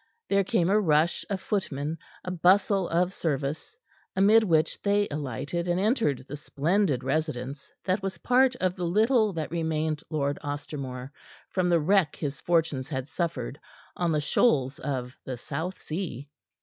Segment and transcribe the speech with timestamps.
[0.29, 3.77] There came a rush of footmen, a bustle of service,
[4.15, 9.31] amid which they alighted and entered the splendid residence that was part of the little
[9.33, 11.11] that remained Lord Ostermore
[11.51, 13.59] from the wreck his fortunes had suffered
[13.95, 16.27] on the shoals of the South Sea.